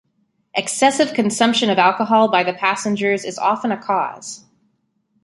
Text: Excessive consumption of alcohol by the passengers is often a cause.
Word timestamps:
Excessive 0.55 1.13
consumption 1.13 1.69
of 1.69 1.77
alcohol 1.77 2.27
by 2.27 2.41
the 2.41 2.55
passengers 2.55 3.23
is 3.23 3.37
often 3.37 3.71
a 3.71 3.77
cause. 3.79 4.43